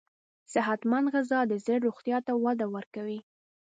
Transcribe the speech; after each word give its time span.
صحتمند 0.53 1.05
غذا 1.15 1.39
د 1.47 1.53
زړه 1.63 1.77
روغتیا 1.85 2.17
ته 2.27 2.33
وده 2.43 2.65
ورکوي. 2.75 3.19